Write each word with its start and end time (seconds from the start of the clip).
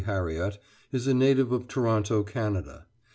Harriott, 0.07 0.57
is 0.91 1.05
a 1.05 1.13
native 1.13 1.51
of 1.51 1.67
Toronto, 1.67 2.23
Canada. 2.23 2.87